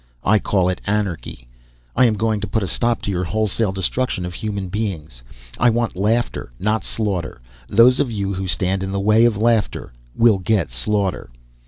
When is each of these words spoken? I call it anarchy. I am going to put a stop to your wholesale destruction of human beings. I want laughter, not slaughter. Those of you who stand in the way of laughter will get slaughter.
I 0.23 0.39
call 0.39 0.67
it 0.67 0.81
anarchy. 0.87 1.47
I 1.95 2.05
am 2.05 2.15
going 2.15 2.39
to 2.41 2.47
put 2.47 2.63
a 2.63 2.67
stop 2.67 3.03
to 3.03 3.11
your 3.11 3.23
wholesale 3.23 3.71
destruction 3.71 4.25
of 4.25 4.33
human 4.33 4.67
beings. 4.67 5.21
I 5.59 5.69
want 5.69 5.95
laughter, 5.95 6.51
not 6.57 6.83
slaughter. 6.83 7.39
Those 7.67 7.99
of 7.99 8.09
you 8.11 8.33
who 8.33 8.47
stand 8.47 8.81
in 8.81 8.93
the 8.93 8.99
way 8.99 9.25
of 9.25 9.37
laughter 9.37 9.93
will 10.15 10.39
get 10.39 10.71
slaughter. 10.71 11.29